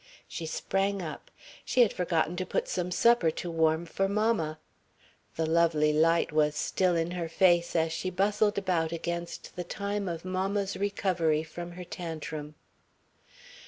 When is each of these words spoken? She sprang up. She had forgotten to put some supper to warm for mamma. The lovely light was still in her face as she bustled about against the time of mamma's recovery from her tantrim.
She 0.27 0.47
sprang 0.47 0.99
up. 1.03 1.29
She 1.63 1.81
had 1.83 1.93
forgotten 1.93 2.35
to 2.37 2.43
put 2.47 2.67
some 2.67 2.89
supper 2.89 3.29
to 3.29 3.51
warm 3.51 3.85
for 3.85 4.07
mamma. 4.09 4.57
The 5.35 5.45
lovely 5.45 5.93
light 5.93 6.31
was 6.31 6.55
still 6.55 6.95
in 6.95 7.11
her 7.11 7.29
face 7.29 7.75
as 7.75 7.93
she 7.93 8.09
bustled 8.09 8.57
about 8.57 8.91
against 8.91 9.55
the 9.55 9.63
time 9.63 10.09
of 10.09 10.25
mamma's 10.25 10.75
recovery 10.75 11.43
from 11.43 11.73
her 11.73 11.83
tantrim. 11.85 12.55